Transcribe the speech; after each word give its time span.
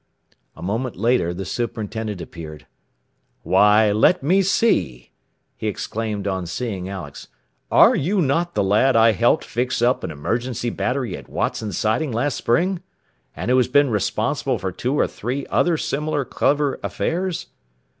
A 0.55 0.63
moment 0.63 0.95
later 0.95 1.31
the 1.31 1.45
superintendent 1.45 2.21
appeared. 2.21 2.65
"Why, 3.43 3.91
let 3.91 4.23
me 4.23 4.41
see," 4.41 5.11
he 5.55 5.67
exclaimed 5.67 6.25
on 6.27 6.47
seeing 6.47 6.89
Alex. 6.89 7.27
"Are 7.69 7.95
you 7.95 8.19
not 8.19 8.55
the 8.55 8.63
lad 8.63 8.95
I 8.95 9.11
helped 9.11 9.45
fix 9.45 9.79
up 9.79 10.03
an 10.03 10.09
emergency 10.09 10.71
battery 10.71 11.15
at 11.15 11.29
Watson 11.29 11.71
Siding 11.71 12.11
last 12.11 12.33
spring? 12.33 12.81
And 13.35 13.51
who 13.51 13.57
has 13.57 13.67
been 13.67 13.91
responsible 13.91 14.57
for 14.57 14.71
two 14.71 14.95
or 14.99 15.05
three 15.05 15.45
other 15.51 15.77
similar 15.77 16.25
clever 16.25 16.79
affairs? 16.81 17.45